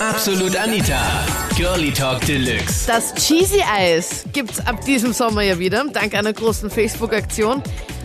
Absolut 0.00 0.54
Anita. 0.56 1.26
Girlie 1.56 1.92
Talk 1.92 2.20
Deluxe. 2.20 2.86
Das 2.86 3.12
Cheesy 3.16 3.60
Eis 3.62 4.24
gibt's 4.32 4.64
ab 4.64 4.80
diesem 4.84 5.12
Sommer 5.12 5.42
ja 5.42 5.58
wieder, 5.58 5.84
dank 5.92 6.14
einer 6.14 6.32
großen 6.32 6.70
Facebook-Aktion. 6.70 7.60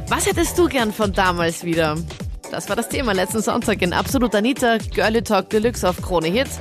Was 0.08 0.26
hättest 0.26 0.58
du 0.58 0.68
gern 0.68 0.92
von 0.92 1.14
damals 1.14 1.64
wieder? 1.64 1.96
Das 2.50 2.68
war 2.68 2.76
das 2.76 2.90
Thema 2.90 3.14
letzten 3.14 3.44
Sonntag 3.44 3.80
in 3.84 3.94
Absolut 3.94 4.34
Anita, 4.34 4.78
Girlie 4.78 5.22
Talk 5.22 5.52
Deluxe 5.52 5.88
auf 5.88 6.02
Krone 6.02 6.30
Hits. 6.30 6.60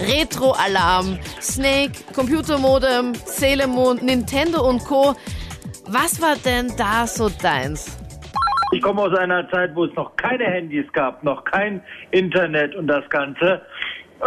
Retro-Alarm, 0.00 1.18
Snake, 1.40 1.92
Computermodem, 2.14 3.14
Sailor 3.24 3.68
Moon, 3.68 3.98
Nintendo 4.02 4.68
und 4.68 4.84
Co. 4.84 5.14
Was 5.86 6.20
war 6.20 6.36
denn 6.44 6.74
da 6.76 7.06
so 7.06 7.30
deins? 7.30 7.96
Ich 8.74 8.82
komme 8.82 9.02
aus 9.02 9.16
einer 9.16 9.48
Zeit, 9.50 9.74
wo 9.76 9.84
es 9.84 9.94
noch 9.94 10.16
keine 10.16 10.44
Handys 10.46 10.92
gab, 10.92 11.22
noch 11.22 11.44
kein 11.44 11.80
Internet 12.10 12.74
und 12.74 12.88
das 12.88 13.08
Ganze. 13.08 13.62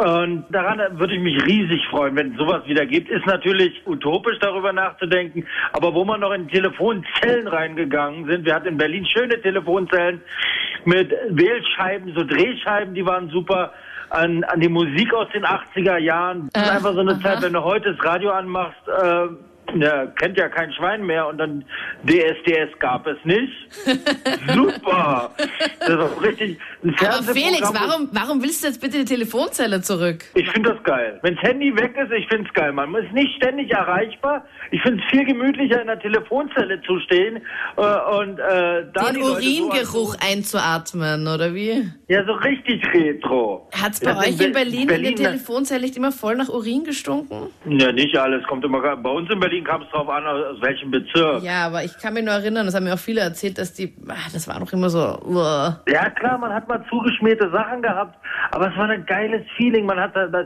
Und 0.04 0.46
daran 0.50 0.80
würde 1.00 1.16
ich 1.16 1.22
mich 1.22 1.44
riesig 1.46 1.82
freuen, 1.90 2.16
wenn 2.16 2.32
es 2.32 2.38
sowas 2.38 2.62
wieder 2.68 2.86
gibt. 2.86 3.10
Ist 3.10 3.26
natürlich 3.26 3.82
utopisch, 3.88 4.38
darüber 4.40 4.72
nachzudenken. 4.72 5.46
Aber 5.74 5.94
wo 5.94 6.06
wir 6.06 6.18
noch 6.18 6.32
in 6.34 6.48
Telefonzellen 6.48 7.48
reingegangen 7.48 8.28
sind, 8.28 8.46
wir 8.46 8.54
hatten 8.54 8.68
in 8.68 8.78
Berlin 8.78 9.06
schöne 9.06 9.42
Telefonzellen 9.42 10.22
mit 10.86 11.12
Wählscheiben, 11.30 12.14
so 12.16 12.24
Drehscheiben, 12.24 12.94
die 12.94 13.06
waren 13.06 13.30
super. 13.30 13.74
An, 14.10 14.46
an 14.46 14.62
die 14.62 14.70
Musik 14.70 15.14
aus 15.14 15.28
den 15.34 15.44
80er 15.44 15.98
Jahren. 15.98 16.48
Das 16.54 16.64
ist 16.64 16.70
Äh, 16.70 16.76
einfach 16.76 16.94
so 16.94 17.02
eine 17.02 17.12
aha. 17.12 17.22
Zeit, 17.22 17.42
wenn 17.42 17.52
du 17.52 17.62
heute 17.62 17.94
das 17.94 18.06
Radio 18.06 18.32
anmachst, 18.32 18.80
äh, 18.88 19.28
ja, 19.76 20.06
kennt 20.08 20.38
ja 20.38 20.48
kein 20.50 20.72
Schwein 20.74 21.06
mehr 21.06 21.28
und 21.28 21.38
dann 21.38 21.64
DSDS 22.06 22.78
gab 22.80 23.06
es 23.08 23.18
nicht. 23.26 23.52
Super! 24.54 25.32
Das 25.80 26.12
ist 26.12 26.22
richtig 26.22 26.58
ein 26.84 26.96
Aber 27.00 27.24
Felix, 27.34 27.72
warum, 27.74 28.10
warum 28.12 28.42
willst 28.44 28.64
du 28.64 28.68
jetzt 28.68 28.82
bitte 28.82 29.00
die 29.00 29.06
Telefonzelle 29.06 29.82
zurück? 29.82 30.26
ich 30.36 30.50
finde 30.52 30.74
das 30.74 30.84
geil. 30.84 31.20
Wenns 31.24 31.42
Handy 31.42 31.76
weg 31.76 31.96
ist, 31.98 32.12
ich 32.12 32.28
finde 32.28 32.48
es 32.48 32.54
geil. 32.54 32.72
Man 32.72 32.94
ist 32.96 33.12
nicht 33.14 33.36
ständig 33.36 33.72
erreichbar. 33.72 34.46
Ich 34.72 34.82
finde 34.82 35.04
es 35.04 35.10
viel 35.12 35.26
gemütlicher, 35.26 35.82
in 35.82 35.88
der 35.88 36.00
Telefonzelle 36.00 36.82
zu 36.82 37.00
stehen 37.00 37.38
äh, 37.78 37.82
und 37.82 38.40
äh, 38.40 38.86
da 38.94 39.12
Den 39.12 39.22
Uringeruch 39.24 40.14
So, 40.14 40.18
einzuatmen, 40.20 41.28
oder 41.28 41.54
wie? 41.54 41.90
ja, 42.08 42.26
so 42.26 42.34
richtig 42.34 42.84
retro. 42.94 43.70
Hat's 43.74 44.00
bei 44.00 44.12
Ja, 44.12 44.20
euch 44.20 44.30
in 44.32 44.38
Be- 44.38 44.50
Berlin, 44.52 44.82
in 44.82 44.88
Berlin, 44.88 45.16
der 45.16 45.32
Telefonzelle 45.32 45.82
nicht 45.82 45.98
immer 45.98 46.12
voll 46.12 46.36
nach 46.36 46.50
Urin 46.50 46.84
gestunken? 46.84 47.48
Ja, 47.66 47.92
nicht 47.92 48.16
alles. 48.18 48.44
Kommt 48.46 48.64
immer. 48.66 48.78
Bei 48.98 49.10
uns 49.10 49.30
in 49.30 49.40
Berlin 49.40 49.57
kam 49.64 49.82
es 49.84 49.90
drauf 49.90 50.08
an, 50.10 50.26
aus 50.26 50.62
welchem 50.62 50.92
Bezirk. 50.92 51.44
Ja, 51.44 51.66
aber 51.68 51.84
ich 51.84 51.98
kann 51.98 52.14
mich 52.14 52.24
nur 52.24 52.34
erinnern, 52.34 52.66
das 52.66 52.76
haben 52.76 52.84
mir 52.86 52.94
auch 52.94 53.00
viele 53.00 53.22
erzählt, 53.22 53.58
dass 53.58 53.74
die, 53.74 53.94
ah, 54.08 54.16
das 54.34 54.48
war 54.48 54.60
doch 54.60 54.72
immer 54.74 54.90
so, 54.90 55.00
uah. 55.00 55.82
Ja 55.88 56.10
klar, 56.10 56.38
man 56.38 56.54
hat 56.54 56.68
mal 56.68 56.84
zugeschmierte 56.90 57.50
Sachen 57.52 57.82
gehabt, 57.82 58.18
aber 58.52 58.70
es 58.72 58.78
war 58.78 58.90
ein 58.90 59.06
geiles 59.06 59.42
Feeling. 59.56 59.86
Man 59.86 60.00
hat 60.00 60.16
da, 60.16 60.28
da, 60.28 60.42
äh, 60.42 60.46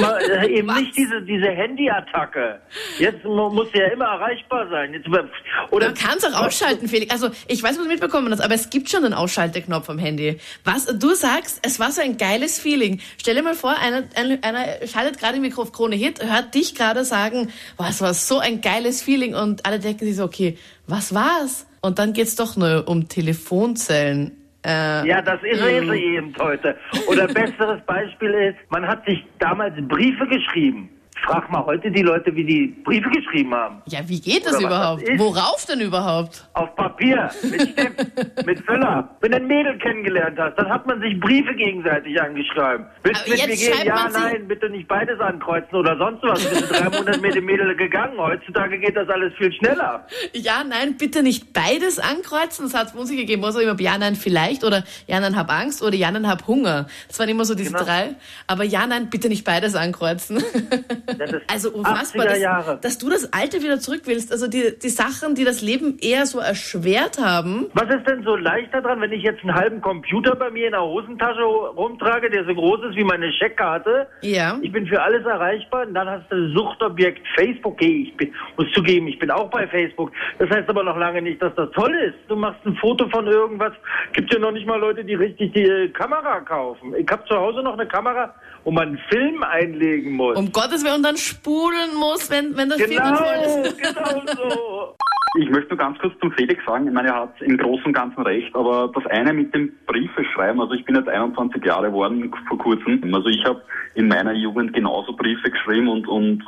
man, 0.00 0.14
äh, 0.42 0.46
eben 0.48 0.68
Was? 0.68 0.76
nicht 0.80 0.96
diese 0.96 1.22
diese 1.22 1.48
Handy-Attacke. 1.48 2.60
Jetzt 2.98 3.24
mu- 3.24 3.50
muss 3.50 3.68
ja 3.74 3.86
immer 3.86 4.06
erreichbar 4.06 4.68
sein. 4.70 4.92
Jetzt, 4.94 5.06
über- 5.06 5.24
oder 5.70 5.86
Man 5.86 5.94
kann 5.94 6.18
es 6.18 6.24
auch 6.24 6.46
ausschalten, 6.46 6.88
Felix. 6.88 7.12
Also, 7.12 7.30
ich 7.48 7.62
weiß, 7.62 7.76
was 7.76 7.84
du 7.84 7.88
mitbekommen 7.88 8.30
hast, 8.32 8.40
aber 8.40 8.54
es 8.54 8.70
gibt 8.70 8.90
schon 8.90 9.04
einen 9.04 9.14
Ausschalteknopf 9.14 9.88
am 9.90 9.98
Handy. 9.98 10.38
Was 10.64 10.86
du 10.86 11.14
sagst, 11.14 11.60
es 11.64 11.78
war 11.80 11.90
so 11.90 12.00
ein 12.02 12.16
geiles 12.16 12.58
Feeling. 12.58 13.00
Stell 13.18 13.34
dir 13.34 13.42
mal 13.42 13.54
vor, 13.54 13.74
einer, 13.78 14.02
einer, 14.16 14.38
einer 14.42 14.86
schaltet 14.86 15.18
gerade 15.18 15.36
im 15.36 15.42
Mikro 15.42 15.62
auf 15.62 15.72
Krone 15.72 15.96
Hit, 15.96 16.22
hört 16.24 16.54
dich 16.54 16.74
gerade 16.74 17.04
sagen, 17.04 17.48
boah, 17.76 17.86
es 17.88 18.00
war 18.10 18.14
so 18.14 18.38
ein 18.40 18.60
geiles 18.60 19.02
Feeling 19.02 19.34
und 19.34 19.64
alle 19.64 19.78
denken 19.78 20.04
sich 20.04 20.16
so, 20.16 20.24
okay, 20.24 20.58
was 20.88 21.14
war's? 21.14 21.66
Und 21.80 21.98
dann 21.98 22.12
geht's 22.12 22.34
doch 22.34 22.56
nur 22.56 22.88
um 22.88 23.08
Telefonzellen. 23.08 24.32
Äh, 24.66 25.08
Ja, 25.08 25.22
das 25.22 25.40
ist 25.42 25.60
es 25.60 25.66
eben 25.94 26.34
heute. 26.38 26.76
Oder 27.06 27.26
besseres 27.28 27.80
Beispiel 27.86 28.30
ist, 28.30 28.70
man 28.70 28.86
hat 28.86 29.04
sich 29.06 29.24
damals 29.38 29.74
Briefe 29.88 30.26
geschrieben. 30.26 30.90
Frag 31.24 31.50
mal 31.50 31.64
heute 31.64 31.90
die 31.90 32.02
Leute, 32.02 32.34
wie 32.34 32.44
die 32.44 32.66
Briefe 32.84 33.08
geschrieben 33.10 33.54
haben. 33.54 33.82
ja, 33.86 34.00
wie 34.06 34.20
geht 34.20 34.44
das 34.46 34.56
Oder 34.56 34.66
überhaupt? 34.66 35.08
das? 35.08 35.18
Worauf 35.18 35.66
denn 35.66 35.80
überhaupt? 35.80 36.48
Auf 36.54 36.74
Papier, 36.76 37.30
mit 37.42 37.60
Stift, 37.62 38.46
mit 38.46 38.58
Füller. 38.66 39.08
Wenn 39.20 39.32
du 39.32 39.36
ein 39.38 39.46
Mädel 39.46 39.78
kennengelernt 39.78 40.38
hast, 40.38 40.56
dann 40.58 40.68
hat 40.68 40.86
man 40.86 41.00
sich 41.00 41.18
Briefe 41.20 41.54
gegenseitig 41.54 42.20
angeschrieben. 42.20 42.86
Willst 43.02 43.26
du 43.26 43.30
mit 43.30 43.46
mir 43.46 43.54
gehen? 43.56 43.86
Ja, 43.86 44.08
nein, 44.12 44.48
bitte 44.48 44.68
nicht 44.70 44.88
beides 44.88 45.20
ankreuzen 45.20 45.74
oder 45.74 45.96
sonst 45.98 46.22
was. 46.22 46.90
Monate 46.98 47.20
mit 47.20 47.34
dem 47.34 47.44
Mädel 47.44 47.76
gegangen. 47.76 48.18
Heutzutage 48.18 48.78
geht 48.78 48.96
das 48.96 49.08
alles 49.08 49.32
viel 49.36 49.52
schneller. 49.52 50.06
Ja, 50.34 50.64
nein, 50.64 50.96
bitte 50.96 51.22
nicht 51.22 51.52
beides 51.52 51.98
ankreuzen. 51.98 52.64
Das 52.66 52.74
hat 52.74 52.88
es 52.88 52.94
uns 52.94 53.10
gegeben. 53.10 53.44
Also 53.44 53.60
immer 53.60 53.78
ja, 53.80 53.96
nein, 53.98 54.16
vielleicht 54.16 54.64
oder 54.64 54.84
ja, 55.06 55.20
nein, 55.20 55.36
hab 55.36 55.50
Angst 55.52 55.82
oder 55.82 55.94
ja, 55.96 56.10
nein, 56.10 56.26
hab 56.28 56.46
Hunger. 56.46 56.86
Das 57.08 57.18
waren 57.18 57.28
immer 57.28 57.44
so 57.44 57.54
diese 57.54 57.70
Genau. 57.72 57.84
drei. 57.84 58.14
Aber 58.46 58.64
ja, 58.64 58.86
nein, 58.86 59.10
bitte 59.10 59.28
nicht 59.28 59.44
beides 59.44 59.74
ankreuzen. 59.74 60.42
Also 61.46 61.70
unfassbar, 61.70 62.26
80er 62.26 62.64
dass, 62.64 62.80
dass 62.80 62.98
du 62.98 63.10
das 63.10 63.32
Alte 63.32 63.62
wieder 63.62 63.78
zurück 63.78 64.02
willst. 64.04 64.32
Also 64.32 64.46
die, 64.46 64.78
die 64.78 64.88
Sachen, 64.88 65.34
die 65.34 65.44
das 65.44 65.60
Leben 65.60 65.98
eher 66.00 66.26
so 66.26 66.38
erschwert 66.38 67.18
haben. 67.18 67.66
Was 67.74 67.88
ist 67.94 68.06
denn 68.08 68.22
so 68.24 68.36
leicht 68.36 68.72
daran, 68.72 69.00
wenn 69.00 69.12
ich 69.12 69.22
jetzt 69.22 69.42
einen 69.42 69.54
halben 69.54 69.80
Computer 69.80 70.34
bei 70.34 70.50
mir 70.50 70.66
in 70.66 70.72
der 70.72 70.82
Hosentasche 70.82 71.42
rumtrage, 71.42 72.30
der 72.30 72.44
so 72.44 72.54
groß 72.54 72.90
ist 72.90 72.96
wie 72.96 73.04
meine 73.04 73.32
Scheckkarte? 73.32 74.08
Ja. 74.22 74.58
Ich 74.62 74.72
bin 74.72 74.86
für 74.86 75.02
alles 75.02 75.24
erreichbar 75.24 75.86
und 75.86 75.94
dann 75.94 76.08
hast 76.08 76.30
du 76.30 76.52
Suchtobjekt 76.54 77.26
Facebook. 77.36 77.74
Okay, 77.74 78.08
ich 78.08 78.16
bin, 78.16 78.34
muss 78.56 78.66
zugeben, 78.72 79.06
ich 79.06 79.18
bin 79.18 79.30
auch 79.30 79.48
bei 79.50 79.66
Facebook. 79.68 80.10
Das 80.38 80.50
heißt 80.50 80.68
aber 80.68 80.82
noch 80.82 80.96
lange 80.96 81.22
nicht, 81.22 81.40
dass 81.40 81.54
das 81.54 81.70
toll 81.72 81.94
ist. 81.94 82.18
Du 82.28 82.36
machst 82.36 82.60
ein 82.66 82.74
Foto 82.76 83.08
von 83.08 83.26
irgendwas. 83.26 83.72
Gibt 84.12 84.32
ja 84.32 84.38
noch 84.38 84.52
nicht 84.52 84.66
mal 84.66 84.78
Leute, 84.78 85.04
die 85.04 85.14
richtig 85.14 85.52
die 85.52 85.62
äh, 85.62 85.88
Kamera 85.90 86.40
kaufen. 86.40 86.94
Ich 86.96 87.08
habe 87.10 87.24
zu 87.26 87.36
Hause 87.36 87.62
noch 87.62 87.74
eine 87.74 87.86
Kamera, 87.86 88.34
wo 88.64 88.70
man 88.70 88.88
einen 88.88 89.00
Film 89.10 89.42
einlegen 89.42 90.12
muss. 90.12 90.36
Um 90.36 90.52
Gottes 90.52 90.84
Willen 90.84 90.99
und 91.00 91.04
dann 91.04 91.16
spulen 91.16 91.94
muss, 91.98 92.30
wenn, 92.30 92.54
wenn 92.58 92.68
das 92.68 92.78
genau, 92.78 93.16
voll 93.16 93.64
ist. 93.64 93.78
genau 93.82 94.22
so. 94.36 94.94
Ich 95.38 95.48
möchte 95.48 95.70
nur 95.70 95.78
ganz 95.78 95.98
kurz 95.98 96.12
zum 96.20 96.30
Felix 96.32 96.62
sagen, 96.66 96.88
ich 96.88 96.92
meine, 96.92 97.08
er 97.08 97.20
hat 97.22 97.40
im 97.40 97.56
Großen 97.56 97.86
und 97.86 97.92
Ganzen 97.94 98.20
recht, 98.22 98.54
aber 98.54 98.90
das 98.94 99.06
eine 99.06 99.32
mit 99.32 99.54
dem 99.54 99.72
Briefe 99.86 100.24
schreiben, 100.34 100.60
also 100.60 100.74
ich 100.74 100.84
bin 100.84 100.96
jetzt 100.96 101.08
21 101.08 101.64
Jahre 101.64 101.86
geworden 101.86 102.30
vor 102.48 102.58
kurzem, 102.58 103.14
also 103.14 103.28
ich 103.28 103.42
habe 103.44 103.62
in 103.94 104.08
meiner 104.08 104.32
Jugend 104.32 104.74
genauso 104.74 105.14
Briefe 105.14 105.50
geschrieben 105.50 105.88
und, 105.88 106.06
und 106.06 106.42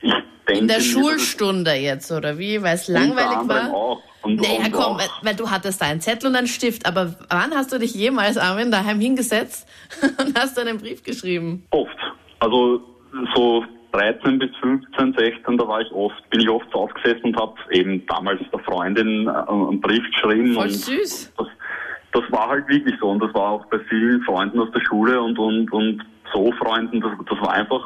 ich 0.00 0.12
denke... 0.46 0.60
In 0.62 0.68
der 0.68 0.80
Schulstunde 0.80 1.72
jetzt, 1.72 2.10
oder 2.12 2.38
wie? 2.38 2.62
Weil 2.62 2.76
es 2.76 2.88
langweilig 2.88 3.46
war? 3.46 3.74
Auch. 3.74 4.02
Und, 4.22 4.40
Naja, 4.40 4.66
und 4.66 4.72
komm, 4.72 4.98
weil, 4.98 5.08
weil 5.22 5.34
du 5.34 5.50
hattest 5.50 5.82
da 5.82 5.86
einen 5.86 6.00
Zettel 6.00 6.30
und 6.30 6.36
einen 6.36 6.46
Stift, 6.46 6.86
aber 6.86 7.16
wann 7.28 7.52
hast 7.54 7.72
du 7.72 7.78
dich 7.78 7.94
jemals, 7.94 8.38
Armin, 8.38 8.70
daheim 8.70 9.00
hingesetzt 9.00 9.68
und 10.18 10.38
hast 10.38 10.58
einen 10.58 10.78
Brief 10.78 11.02
geschrieben? 11.02 11.66
Oft. 11.70 11.98
Also 12.40 12.82
so 13.34 13.64
13 13.92 14.38
bis 14.38 14.50
15, 14.60 15.14
16, 15.14 15.56
da 15.56 15.66
war 15.66 15.80
ich 15.80 15.90
oft, 15.92 16.28
bin 16.30 16.40
ich 16.40 16.48
oft 16.48 16.66
so 16.72 16.80
aufgesessen 16.80 17.24
und 17.24 17.36
habe 17.40 17.54
eben 17.70 18.06
damals 18.06 18.40
der 18.52 18.60
Freundin 18.60 19.26
äh, 19.26 19.30
einen 19.30 19.80
Brief 19.80 20.04
geschrieben. 20.12 20.54
Voll 20.54 20.64
und 20.64 20.72
süß. 20.72 21.32
Das, 21.36 21.46
das 22.12 22.22
war 22.32 22.48
halt 22.48 22.68
wirklich 22.68 22.94
so 23.00 23.10
und 23.10 23.22
das 23.22 23.32
war 23.34 23.50
auch 23.52 23.66
bei 23.66 23.78
vielen 23.88 24.22
Freunden 24.22 24.60
aus 24.60 24.70
der 24.72 24.80
Schule 24.80 25.20
und 25.20 25.38
und 25.38 25.72
und 25.72 26.04
so 26.32 26.52
Freunden, 26.52 27.00
das, 27.00 27.12
das 27.28 27.40
war 27.40 27.52
einfach, 27.52 27.82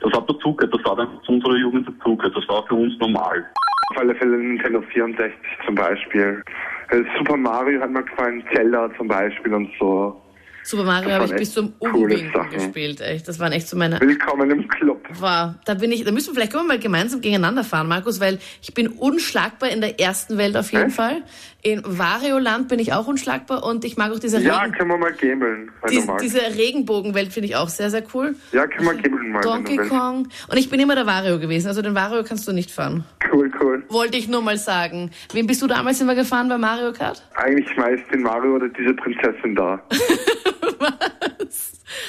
das 0.00 0.12
hat 0.12 0.28
dazugehört, 0.28 0.74
das 0.74 0.90
hat 0.90 0.98
einfach 0.98 1.22
zu 1.22 1.32
unserer 1.32 1.56
Jugend 1.56 1.88
dazugehört, 1.88 2.36
das 2.36 2.48
war 2.48 2.66
für 2.66 2.74
uns 2.74 2.98
normal. 2.98 3.44
Auf 3.90 3.98
alle 3.98 4.14
Fälle 4.14 4.36
Nintendo 4.36 4.80
64 4.80 5.34
zum 5.66 5.74
Beispiel. 5.74 6.42
Äh, 6.90 7.02
Super 7.18 7.36
Mario 7.36 7.80
hat 7.80 7.90
mir 7.90 8.02
gefallen, 8.02 8.44
Zelda 8.52 8.90
zum 8.96 9.08
Beispiel 9.08 9.54
und 9.54 9.70
so. 9.78 10.20
Super 10.66 10.84
Mario 10.84 11.10
habe 11.10 11.26
ich 11.26 11.34
bis 11.34 11.52
zum 11.52 11.74
Umwinken 11.78 12.32
gespielt, 12.50 12.98
echt. 13.02 13.28
Das 13.28 13.38
waren 13.38 13.52
echt 13.52 13.68
so 13.68 13.76
meine. 13.76 14.00
Willkommen 14.00 14.50
im 14.50 14.66
Club. 14.66 15.04
War, 15.20 15.56
da 15.66 15.74
bin 15.74 15.92
ich, 15.92 16.04
da 16.04 16.10
müssen 16.10 16.28
wir 16.28 16.34
vielleicht 16.36 16.52
können 16.52 16.64
wir 16.64 16.68
mal 16.74 16.78
gemeinsam 16.78 17.20
gegeneinander 17.20 17.64
fahren, 17.64 17.86
Markus, 17.86 18.18
weil 18.18 18.38
ich 18.62 18.72
bin 18.72 18.88
unschlagbar 18.88 19.68
in 19.68 19.82
der 19.82 20.00
ersten 20.00 20.38
Welt 20.38 20.56
auf 20.56 20.72
jeden 20.72 20.86
Echt? 20.86 20.96
Fall. 20.96 21.22
In 21.60 21.82
Wario-Land 21.84 22.68
bin 22.68 22.78
ich 22.78 22.94
auch 22.94 23.06
unschlagbar 23.06 23.62
und 23.62 23.84
ich 23.84 23.98
mag 23.98 24.10
auch 24.12 24.18
diese, 24.18 24.40
Ja, 24.40 24.60
Regen, 24.60 24.72
können 24.72 24.90
wir 24.90 24.96
mal 24.98 25.12
gameln, 25.12 25.70
wenn 25.82 25.90
diese, 25.90 26.06
du 26.06 26.12
magst. 26.12 26.24
diese 26.24 26.40
Regenbogenwelt 26.40 27.32
finde 27.32 27.48
ich 27.48 27.56
auch 27.56 27.68
sehr, 27.68 27.90
sehr 27.90 28.02
cool. 28.14 28.34
Ja, 28.52 28.66
können 28.66 28.86
wir 28.86 28.94
gameln 28.94 29.32
mal, 29.32 29.40
Donkey. 29.42 29.76
Kong. 29.76 30.28
Und 30.48 30.56
ich 30.58 30.70
bin 30.70 30.80
immer 30.80 30.94
der 30.94 31.06
Wario 31.06 31.38
gewesen, 31.38 31.68
also 31.68 31.82
den 31.82 31.94
Wario 31.94 32.24
kannst 32.24 32.48
du 32.48 32.52
nicht 32.52 32.70
fahren. 32.70 33.04
Cool, 33.30 33.50
cool. 33.60 33.82
Wollte 33.90 34.16
ich 34.16 34.28
nur 34.28 34.40
mal 34.40 34.56
sagen. 34.56 35.10
Wem 35.32 35.46
bist 35.46 35.60
du 35.60 35.66
damals 35.66 36.00
immer 36.00 36.14
gefahren 36.14 36.48
bei 36.48 36.56
Mario 36.56 36.92
Kart? 36.92 37.22
Eigentlich 37.34 37.74
meist 37.76 38.02
den 38.12 38.22
Mario 38.22 38.56
oder 38.56 38.68
diese 38.68 38.94
Prinzessin 38.94 39.54
da. 39.54 39.82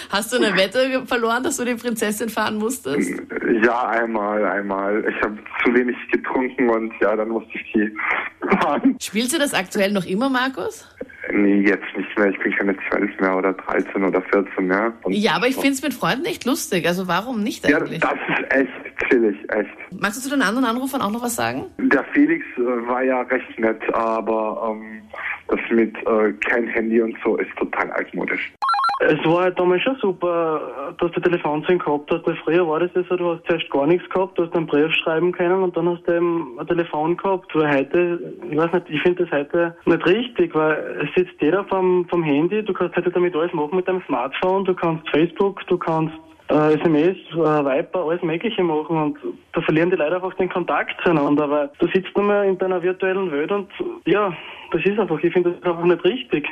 Hast 0.09 0.31
du 0.33 0.37
eine 0.37 0.55
Wette 0.57 1.05
verloren, 1.05 1.43
dass 1.43 1.57
du 1.57 1.65
die 1.65 1.75
Prinzessin 1.75 2.29
fahren 2.29 2.57
musstest? 2.57 3.21
Ja, 3.63 3.87
einmal, 3.89 4.43
einmal. 4.45 5.05
Ich 5.09 5.21
habe 5.23 5.37
zu 5.63 5.73
wenig 5.73 5.95
getrunken 6.11 6.69
und 6.69 6.93
ja, 7.01 7.15
dann 7.15 7.29
musste 7.29 7.49
ich 7.53 7.71
die 7.73 7.91
fahren. 8.61 8.97
Spielst 9.01 9.33
du 9.33 9.39
das 9.39 9.53
aktuell 9.53 9.91
noch 9.91 10.05
immer, 10.05 10.29
Markus? 10.29 10.87
Nee, 11.31 11.61
jetzt 11.67 11.85
nicht 11.97 12.17
mehr. 12.17 12.29
Ich 12.29 12.39
bin 12.39 12.55
keine 12.55 12.75
12 12.89 13.19
mehr 13.19 13.35
oder 13.35 13.53
13 13.53 14.03
oder 14.03 14.21
14 14.21 14.65
mehr. 14.67 14.93
Und 15.03 15.13
Ja, 15.13 15.33
aber 15.33 15.47
ich 15.47 15.55
finde 15.55 15.71
es 15.71 15.81
mit 15.81 15.93
Freunden 15.93 16.25
echt 16.25 16.45
lustig. 16.45 16.87
Also 16.87 17.07
warum 17.07 17.41
nicht 17.43 17.67
Ja, 17.67 17.77
eigentlich? 17.79 17.99
das 17.99 18.13
ist 18.13 18.51
echt 18.53 19.09
chillig, 19.09 19.35
echt. 19.51 19.69
Magst 19.99 20.17
du 20.19 20.21
zu 20.21 20.29
den 20.29 20.43
anderen 20.43 20.65
Anrufern 20.65 21.01
auch 21.01 21.11
noch 21.11 21.23
was 21.23 21.35
sagen? 21.35 21.65
Der 21.79 22.03
Felix 22.13 22.45
äh, 22.57 22.61
war 22.87 23.03
ja 23.03 23.21
recht 23.21 23.59
nett, 23.59 23.81
aber 23.93 24.71
ähm, 24.71 25.01
das 25.55 25.71
mit 25.71 25.95
äh, 26.07 26.33
kein 26.47 26.67
Handy 26.67 27.01
und 27.01 27.15
so 27.23 27.37
ist 27.37 27.55
total 27.57 27.91
altmodisch. 27.91 28.53
Es 29.01 29.25
war 29.25 29.43
halt 29.43 29.59
damals 29.59 29.83
schon 29.83 29.97
super, 29.97 30.93
dass 30.97 31.11
du 31.11 31.19
Telefonzellen 31.19 31.79
gehabt 31.79 32.09
hast, 32.11 32.25
weil 32.25 32.37
früher 32.45 32.65
war 32.65 32.79
das 32.79 32.91
ja 32.95 33.03
so, 33.09 33.17
du 33.17 33.33
hast 33.33 33.45
zuerst 33.45 33.69
gar 33.69 33.85
nichts 33.85 34.09
gehabt, 34.09 34.37
du 34.37 34.45
hast 34.45 34.55
einen 34.55 34.67
Brief 34.67 34.93
schreiben 34.93 35.33
können 35.33 35.63
und 35.63 35.75
dann 35.75 35.89
hast 35.89 36.07
du 36.07 36.15
eben 36.15 36.57
ein 36.57 36.65
Telefon 36.65 37.17
gehabt. 37.17 37.53
Weil 37.53 37.77
heute, 37.77 38.35
ich 38.49 38.57
weiß 38.57 38.71
nicht, 38.71 38.89
ich 38.89 39.01
finde 39.01 39.25
das 39.25 39.37
heute 39.37 39.75
nicht 39.85 40.05
richtig, 40.05 40.55
weil 40.55 41.01
es 41.03 41.13
sitzt 41.13 41.41
jeder 41.41 41.65
vom, 41.65 42.07
vom 42.09 42.23
Handy, 42.23 42.63
du 42.63 42.71
kannst 42.71 42.95
heute 42.95 43.11
damit 43.11 43.35
alles 43.35 43.51
machen 43.51 43.75
mit 43.75 43.85
deinem 43.85 44.01
Smartphone, 44.07 44.63
du 44.63 44.73
kannst 44.73 45.09
Facebook, 45.09 45.67
du 45.67 45.77
kannst 45.77 46.13
äh, 46.49 46.73
SMS, 46.73 47.17
äh, 47.33 47.35
Viper, 47.37 48.05
alles 48.05 48.21
Mögliche 48.21 48.63
machen 48.63 48.97
und 48.97 49.17
da 49.53 49.61
verlieren 49.61 49.89
die 49.89 49.95
Leute 49.95 50.15
einfach 50.15 50.33
den 50.35 50.49
Kontakt 50.49 50.95
zueinander, 51.03 51.49
weil 51.49 51.69
du 51.79 51.87
sitzt 51.87 52.15
nur 52.15 52.25
mehr 52.25 52.43
in 52.43 52.57
deiner 52.57 52.81
virtuellen 52.81 53.31
Welt 53.31 53.51
und 53.51 53.69
ja, 54.05 54.35
das 54.71 54.85
ist 54.85 54.99
einfach, 54.99 55.19
ich 55.23 55.33
finde 55.33 55.51
das 55.51 55.63
einfach 55.63 55.85
nicht 55.85 56.03
richtig. 56.03 56.47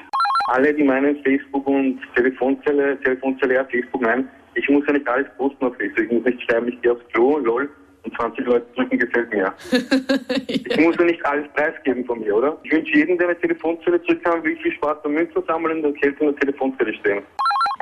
Alle, 0.48 0.74
die 0.74 0.84
meinen 0.84 1.22
Facebook 1.24 1.66
und 1.68 2.00
Telefonzelle, 2.16 3.00
Telefonzelle, 3.02 3.56
ja, 3.56 3.64
Facebook, 3.66 4.02
nein, 4.02 4.28
ich 4.56 4.68
muss 4.70 4.84
ja 4.88 4.94
nicht 4.94 5.08
alles 5.08 5.28
posten 5.38 5.66
auf 5.66 5.76
Facebook, 5.78 6.06
ich 6.06 6.12
muss 6.12 6.26
nicht 6.26 6.42
schreiben, 6.44 6.68
ich 6.68 6.82
gehe 6.82 6.92
aufs 6.92 7.08
Klo, 7.14 7.38
lol, 7.38 7.70
und 8.04 8.16
20 8.16 8.46
Leute 8.46 8.66
drücken 8.76 9.00
gefällt 9.00 9.34
mir. 9.34 9.54
Ich 10.48 10.78
muss 10.78 10.96
ja 10.98 11.06
nicht 11.06 11.26
alles 11.26 11.48
preisgeben 11.54 12.04
von 12.06 12.20
mir, 12.20 12.36
oder? 12.36 12.58
Ich 12.64 12.72
wünsche 12.72 12.98
jedem, 12.98 13.18
der 13.18 13.30
eine 13.30 13.40
Telefonzelle 13.40 14.02
zurückkam, 14.04 14.44
wirklich 14.44 14.62
viel 14.64 14.72
Spaß 14.74 14.98
beim 15.04 15.14
Münzen 15.14 15.44
sammeln 15.48 15.86
und 15.86 16.02
Geld 16.02 16.20
in 16.20 16.28
der 16.28 16.36
Telefonzelle 16.38 16.94
stehen. 16.96 17.24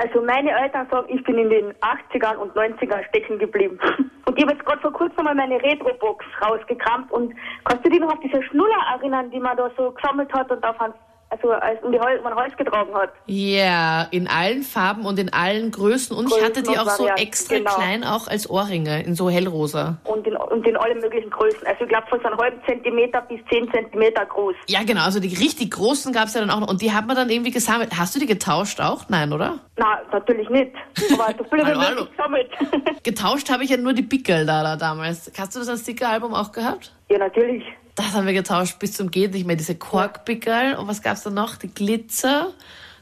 Also 0.02 0.20
meine 0.20 0.50
Eltern 0.50 0.88
sagen, 0.90 1.06
ich 1.10 1.24
bin 1.26 1.38
in 1.38 1.52
den 1.52 1.74
80ern 1.74 2.38
und 2.38 2.56
90ern 2.56 3.08
stecken 3.10 3.38
geblieben. 3.38 3.78
Und 4.26 4.38
ich 4.38 4.44
habe 4.44 4.54
jetzt 4.54 4.66
gerade 4.66 4.82
vor 4.82 4.94
kurzem 4.94 5.26
mal 5.26 5.36
meine 5.36 5.62
Retro-Box 5.62 6.24
rausgekramt 6.46 7.12
und 7.12 7.34
kannst 7.66 7.84
du 7.84 7.90
dich 7.90 8.00
noch 8.00 8.14
auf 8.14 8.20
diese 8.20 8.42
Schnuller 8.44 8.78
erinnern, 8.96 9.30
die 9.30 9.40
man 9.40 9.58
da 9.58 9.70
so 9.76 9.92
gesammelt 9.92 10.32
hat 10.32 10.50
und 10.50 10.64
auf 10.64 10.80
ein, 10.80 10.94
also 11.32 11.50
als 11.52 11.80
die 11.82 12.00
Hol 12.00 12.22
man 12.24 12.36
Holz 12.36 12.56
getragen 12.58 12.94
hat? 12.94 13.12
Ja, 13.26 14.04
in 14.12 14.28
allen 14.28 14.64
Farben 14.64 15.06
und 15.06 15.18
in 15.18 15.32
allen 15.32 15.72
Größen. 15.72 16.16
Und 16.16 16.26
ich 16.26 16.32
Größen 16.32 16.46
hatte 16.46 16.62
die 16.62 16.78
auch 16.78 16.90
so 16.90 17.04
Varianten, 17.04 17.22
extra 17.24 17.58
genau. 17.58 17.74
klein 17.74 18.04
auch 18.04 18.28
als 18.28 18.50
Ohrringe, 18.50 19.04
in 19.04 19.16
so 19.16 19.30
hellrosa. 19.30 19.98
Und 20.04 20.28
in, 20.28 20.36
und 20.36 20.68
in 20.68 20.76
allen 20.76 21.00
möglichen 21.00 21.30
Größen. 21.30 21.66
Also 21.66 21.84
ich 21.84 21.90
glaube 21.90 22.08
von 22.10 22.20
so 22.20 22.28
einem 22.28 22.38
halben 22.38 22.62
Zentimeter 22.66 23.22
bis 23.22 23.40
zehn 23.50 23.72
Zentimeter 23.72 24.26
groß. 24.26 24.56
Ja, 24.68 24.84
genau, 24.84 25.06
also 25.06 25.22
die 25.22 25.34
richtig 25.34 25.72
großen 25.72 26.12
gab's 26.12 26.34
ja 26.34 26.42
dann 26.42 26.50
auch 26.50 26.60
noch. 26.60 26.70
Und 26.70 26.82
die 26.82 26.92
hat 26.92 27.08
man 27.08 27.16
dann 27.16 27.30
irgendwie 27.30 27.52
gesammelt. 27.52 27.92
Hast 27.98 28.14
du 28.14 28.20
die 28.20 28.26
getauscht 28.26 28.82
auch? 28.82 29.08
Nein, 29.08 29.32
oder? 29.32 29.60
Na, 29.78 30.02
natürlich 30.12 30.50
nicht. 30.50 30.76
Aber 31.14 31.34
so 31.38 31.46
viele 31.50 31.66
Hallo, 31.66 31.80
hallo. 31.80 32.06
gesammelt. 32.06 32.52
Getauscht 33.04 33.50
habe 33.50 33.64
ich 33.64 33.70
ja 33.70 33.78
nur 33.78 33.94
die 33.94 34.04
Pickel 34.04 34.46
da, 34.46 34.64
da 34.64 34.76
damals. 34.76 35.32
Hast 35.38 35.56
du 35.56 35.60
das 35.60 35.70
als 35.70 35.82
Stickeralbum 35.82 36.34
auch 36.34 36.52
gehabt? 36.52 36.94
ja, 37.10 37.18
natürlich. 37.18 37.64
Das 37.96 38.14
haben 38.14 38.26
wir 38.26 38.34
getauscht 38.34 38.80
bis 38.80 38.94
zum 38.94 39.12
Geht 39.12 39.34
nicht 39.34 39.46
mehr. 39.46 39.56
Diese 39.56 39.76
Korkpickel 39.76 40.76
und 40.76 40.88
was 40.88 41.02
gab's 41.02 41.24
da 41.24 41.30
noch? 41.30 41.58
Die 41.58 41.68
Glitzer, 41.68 42.54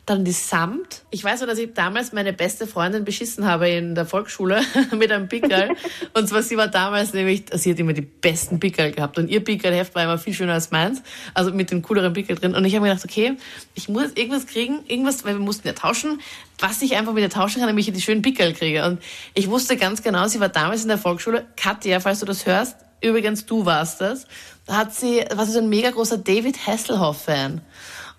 dann 0.10 0.26
die 0.26 0.32
Samt. 0.32 1.04
Ich 1.12 1.24
weiß 1.24 1.42
nur, 1.42 1.48
dass 1.48 1.60
ich 1.60 1.74
damals 1.76 2.14
meine 2.14 2.34
beste 2.34 2.66
Freundin 2.66 3.06
beschissen 3.06 3.46
habe 3.46 3.70
in 3.70 3.94
der 3.94 4.08
Volksschule 4.08 4.62
mit 4.98 5.12
einem 5.12 5.28
Pickel. 5.28 5.70
und 6.14 6.28
zwar 6.28 6.42
sie 6.42 6.58
war 6.58 6.68
damals 6.68 7.14
nämlich, 7.14 7.46
sie 7.54 7.72
hat 7.72 7.80
immer 7.80 7.94
die 7.94 8.02
besten 8.02 8.60
Pickel 8.60 8.92
gehabt 8.92 9.20
und 9.20 9.30
ihr 9.30 9.44
Pickelheft 9.44 9.94
war 9.94 10.04
immer 10.04 10.18
viel 10.18 10.34
schöner 10.34 10.54
als 10.54 10.72
meins. 10.72 11.04
Also 11.36 11.54
mit 11.54 11.70
den 11.70 11.84
cooleren 11.84 12.14
Pickel 12.14 12.36
drin. 12.36 12.56
Und 12.56 12.66
ich 12.66 12.74
habe 12.74 12.88
mir 12.88 12.90
gedacht, 12.90 13.06
okay, 13.06 13.38
ich 13.76 13.88
muss 13.88 14.14
irgendwas 14.16 14.48
kriegen, 14.48 14.80
irgendwas, 14.88 15.24
weil 15.24 15.36
wir 15.36 15.46
mussten 15.46 15.68
ja 15.68 15.74
tauschen, 15.74 16.20
was 16.58 16.82
ich 16.82 16.98
einfach 16.98 17.14
mit 17.14 17.24
ihr 17.24 17.30
tauschen 17.30 17.60
kann, 17.60 17.68
damit 17.68 17.88
ich 17.88 17.94
die 17.94 18.02
schönen 18.02 18.24
Pickel 18.24 18.54
kriege. 18.54 18.86
Und 18.86 19.00
ich 19.36 19.48
wusste 19.50 19.78
ganz 19.78 20.02
genau, 20.02 20.28
sie 20.28 20.40
war 20.40 20.50
damals 20.50 20.82
in 20.82 20.88
der 20.88 20.98
Volksschule. 20.98 21.46
Katja, 21.56 22.00
falls 22.00 22.22
du 22.22 22.26
das 22.26 22.48
hörst, 22.48 22.76
übrigens 23.02 23.46
du 23.46 23.66
warst 23.66 24.02
das, 24.02 24.28
da 24.66 24.78
hat 24.78 24.94
sie, 24.94 25.24
war 25.34 25.46
sie 25.46 25.54
so 25.54 25.60
ein 25.60 25.70
mega 25.70 25.90
großer 25.90 26.18
David 26.18 26.68
Hasselhoff-Fan. 26.68 27.62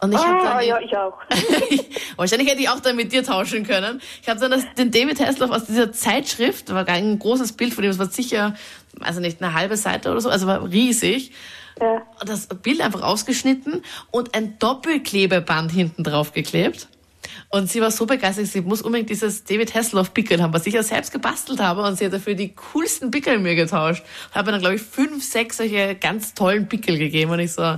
Und 0.02 0.12
ich 0.12 0.18
hab 0.18 0.40
Ah, 0.40 0.54
dann 0.54 0.66
ja, 0.66 0.80
ich 0.80 0.96
auch. 0.96 1.18
Wahrscheinlich 2.16 2.48
hätte 2.48 2.62
ich 2.62 2.68
auch 2.68 2.80
dann 2.80 2.96
mit 2.96 3.12
dir 3.12 3.22
tauschen 3.22 3.66
können. 3.66 4.00
Ich 4.22 4.28
habe 4.28 4.40
dann 4.40 4.50
das, 4.50 4.64
den 4.78 4.90
David 4.90 5.20
Hasselhoff 5.20 5.50
aus 5.50 5.66
dieser 5.66 5.92
Zeitschrift, 5.92 6.70
da 6.70 6.74
war 6.74 6.84
gar 6.84 6.96
ein 6.96 7.18
großes 7.18 7.52
Bild 7.52 7.74
von 7.74 7.84
ihm, 7.84 7.90
das 7.90 7.98
war 7.98 8.08
sicher, 8.08 8.54
also 9.00 9.20
nicht 9.20 9.42
eine 9.42 9.52
halbe 9.52 9.76
Seite 9.76 10.10
oder 10.10 10.20
so, 10.20 10.30
also 10.30 10.46
war 10.46 10.64
riesig. 10.70 11.32
Ja. 11.80 12.02
Das 12.24 12.46
Bild 12.46 12.80
einfach 12.80 13.02
ausgeschnitten 13.02 13.82
und 14.10 14.34
ein 14.34 14.58
Doppelklebeband 14.58 15.70
hinten 15.70 16.02
drauf 16.02 16.32
geklebt. 16.32 16.88
Und 17.48 17.70
sie 17.70 17.80
war 17.80 17.90
so 17.90 18.06
begeistert, 18.06 18.46
sie 18.46 18.60
muss 18.60 18.82
unbedingt 18.82 19.10
dieses 19.10 19.44
David 19.44 19.74
Hasselhoff 19.74 20.14
Pickel 20.14 20.42
haben, 20.42 20.52
was 20.52 20.66
ich 20.66 20.74
ja 20.74 20.82
selbst 20.82 21.12
gebastelt 21.12 21.60
habe. 21.60 21.82
Und 21.82 21.96
sie 21.96 22.04
hat 22.06 22.12
dafür 22.12 22.34
die 22.34 22.54
coolsten 22.54 23.10
Pickel 23.10 23.38
mir 23.38 23.54
getauscht. 23.54 24.04
Habe 24.32 24.52
dann, 24.52 24.60
glaube 24.60 24.76
ich, 24.76 24.82
fünf, 24.82 25.24
sechs 25.24 25.56
solche 25.56 25.94
ganz 25.94 26.34
tollen 26.34 26.68
Pickel 26.68 26.98
gegeben. 26.98 27.32
Und 27.32 27.40
ich 27.40 27.52
so, 27.52 27.76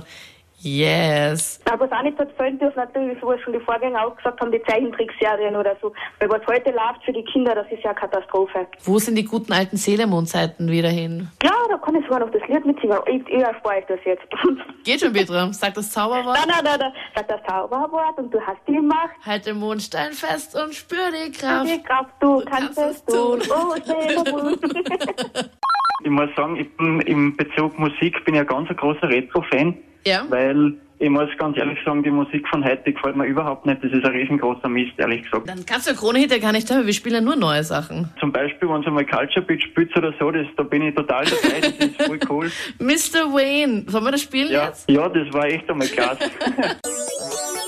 yes. 0.63 1.59
Aber 1.69 1.85
was 1.85 1.91
auch 1.91 2.03
nicht 2.03 2.19
erzählen 2.19 2.57
dürfen, 2.57 2.77
natürlich, 2.77 3.17
was 3.21 3.39
schon 3.41 3.53
die 3.53 3.59
Vorgänger 3.59 4.05
auch 4.05 4.15
gesagt 4.15 4.39
haben, 4.39 4.51
die 4.51 4.61
Zeichentrickserien 4.63 5.55
oder 5.55 5.75
so. 5.81 5.93
Weil 6.19 6.29
was 6.29 6.45
heute 6.47 6.71
läuft 6.71 7.03
für 7.05 7.13
die 7.13 7.23
Kinder, 7.23 7.55
das 7.55 7.67
ist 7.71 7.83
ja 7.83 7.91
eine 7.91 7.99
Katastrophe. 7.99 8.67
Wo 8.83 8.97
sind 8.99 9.15
die 9.15 9.25
guten 9.25 9.53
alten 9.53 9.77
Selemond-Zeiten 9.77 10.69
wieder 10.69 10.89
hin? 10.89 11.29
Ja, 11.43 11.51
da 11.69 11.77
kann 11.77 11.95
ich 11.95 12.03
sogar 12.05 12.19
noch 12.19 12.31
das 12.31 12.41
Lied 12.47 12.65
mitsingen. 12.65 12.97
Ich, 13.07 13.27
ich 13.27 13.41
erspare 13.41 13.77
euch 13.77 13.85
das 13.87 13.99
jetzt. 14.05 14.23
Geht 14.83 14.99
schon, 14.99 15.13
Petra. 15.13 15.51
Sag 15.53 15.73
das 15.73 15.91
Zauberwort. 15.91 16.37
Nein, 16.37 16.47
nein, 16.47 16.63
nein, 16.63 16.79
nein. 16.79 16.93
Sag 17.15 17.27
das 17.27 17.41
Zauberwort 17.47 18.17
und 18.17 18.33
du 18.33 18.39
hast 18.41 18.59
die 18.67 18.79
Macht. 18.79 19.11
Halt 19.25 19.45
den 19.45 19.57
Mondstein 19.57 20.11
fest 20.13 20.55
und 20.55 20.73
spür 20.73 21.11
die 21.11 21.31
Kraft. 21.31 21.69
Die 21.69 21.81
Kraft, 21.81 22.11
du, 22.19 22.43
kannst 22.45 22.75
kannst 22.75 22.99
es 22.99 23.05
tun. 23.05 23.39
tun. 23.39 23.49
Oh, 23.49 23.75
Sailor 23.83 24.53
Ich 26.03 26.09
muss 26.09 26.29
sagen, 26.35 26.57
ich 26.57 26.69
bin 26.77 26.99
im 27.01 27.35
Bezug 27.35 27.77
Musik 27.79 28.23
bin 28.25 28.35
ja 28.35 28.43
ganz 28.43 28.69
ein 28.69 28.75
großer 28.75 29.07
Retro-Fan, 29.09 29.75
Ja. 30.05 30.25
weil 30.29 30.73
ich 30.99 31.09
muss 31.09 31.27
ganz 31.37 31.57
ehrlich 31.57 31.77
sagen, 31.85 32.01
die 32.03 32.11
Musik 32.11 32.47
von 32.47 32.63
heute 32.63 32.93
gefällt 32.93 33.15
mir 33.17 33.25
überhaupt 33.25 33.65
nicht. 33.65 33.83
Das 33.83 33.91
ist 33.91 34.05
ein 34.05 34.11
riesengroßer 34.11 34.69
Mist, 34.69 34.93
ehrlich 34.97 35.23
gesagt. 35.23 35.49
Dann 35.49 35.65
kannst 35.65 35.89
du 35.89 35.93
Krone 35.95 36.25
ja 36.25 36.37
gar 36.37 36.51
nicht 36.53 36.69
hören, 36.69 36.85
wir 36.85 36.93
spielen 36.93 37.15
ja 37.15 37.21
nur 37.21 37.35
neue 37.35 37.63
Sachen. 37.63 38.09
Zum 38.19 38.31
Beispiel, 38.31 38.69
wenn 38.69 38.81
es 38.81 38.87
einmal 38.87 39.05
Culture 39.05 39.45
Beat 39.45 39.61
spielt 39.63 39.95
oder 39.97 40.13
so, 40.19 40.31
das, 40.31 40.45
da 40.55 40.63
bin 40.63 40.81
ich 40.83 40.95
total 40.95 41.25
dabei, 41.25 41.59
das 41.61 41.87
ist 41.87 42.01
voll 42.03 42.19
cool. 42.29 42.51
Mr. 42.79 43.33
Wayne, 43.33 43.83
sollen 43.87 44.03
wir 44.05 44.11
das 44.11 44.21
spielen 44.21 44.51
Ja, 44.51 44.67
jetzt? 44.67 44.89
ja 44.89 45.09
das 45.09 45.33
war 45.33 45.45
echt 45.45 45.69
einmal 45.69 45.87
klasse. 45.87 46.19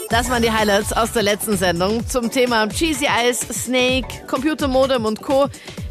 Das 0.10 0.30
waren 0.30 0.44
die 0.44 0.52
Highlights 0.52 0.94
aus 0.94 1.14
der 1.14 1.24
letzten 1.24 1.58
Sendung 1.58 2.06
zum 2.06 2.30
Thema 2.32 2.70
Cheesy 2.70 3.06
Eyes, 3.08 3.40
Snake, 3.40 4.08
Computermodem 4.28 5.04
und 5.04 5.20
Co. 5.22 5.48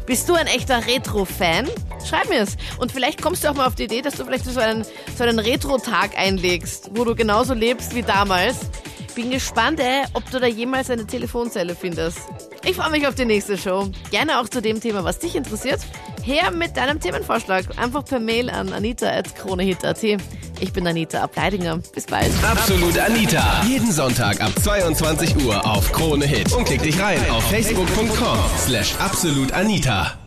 Bist 0.07 0.29
du 0.29 0.35
ein 0.35 0.47
echter 0.47 0.77
Retro-Fan? 0.87 1.67
Schreib 2.07 2.29
mir 2.29 2.41
es. 2.41 2.55
Und 2.77 2.91
vielleicht 2.91 3.21
kommst 3.21 3.43
du 3.43 3.49
auch 3.49 3.55
mal 3.55 3.65
auf 3.67 3.75
die 3.75 3.83
Idee, 3.83 4.01
dass 4.01 4.15
du 4.15 4.25
vielleicht 4.25 4.45
so 4.45 4.59
einen, 4.59 4.85
so 5.17 5.23
einen 5.23 5.39
Retro-Tag 5.39 6.17
einlegst, 6.17 6.91
wo 6.93 7.03
du 7.03 7.15
genauso 7.15 7.53
lebst 7.53 7.95
wie 7.95 8.03
damals. 8.03 8.57
Bin 9.15 9.31
gespannt, 9.31 9.79
ey, 9.79 10.03
ob 10.13 10.29
du 10.29 10.39
da 10.39 10.47
jemals 10.47 10.89
eine 10.89 11.07
Telefonzelle 11.07 11.73
findest. 11.73 12.19
Ich 12.65 12.75
freue 12.75 12.91
mich 12.91 13.07
auf 13.07 13.15
die 13.15 13.23
nächste 13.23 13.57
Show. 13.57 13.89
Gerne 14.11 14.39
auch 14.39 14.49
zu 14.49 14.61
dem 14.61 14.81
Thema, 14.81 15.03
was 15.05 15.19
dich 15.19 15.35
interessiert. 15.35 15.79
Her 16.21 16.51
mit 16.51 16.75
deinem 16.75 16.99
Themenvorschlag. 16.99 17.65
Einfach 17.77 18.03
per 18.03 18.19
Mail 18.19 18.49
an 18.49 18.73
anita.kronehit.at. 18.73 20.03
Ich 20.59 20.73
bin 20.73 20.87
Anita 20.87 21.21
Ableidinger. 21.21 21.77
Bis 21.93 22.05
bald. 22.05 22.31
Absolut 22.43 22.97
Anita. 22.97 23.63
Jeden 23.67 23.91
Sonntag 23.91 24.41
ab 24.41 24.51
22 24.61 25.45
Uhr 25.45 25.65
auf 25.65 25.91
Krone 25.91 26.25
Hit. 26.25 26.51
Und 26.53 26.65
klick 26.65 26.81
dich 26.81 26.99
rein 26.99 27.19
auf 27.29 27.43
facebook.com 27.49 28.37
slash 28.57 28.95
absolutanita. 28.99 30.24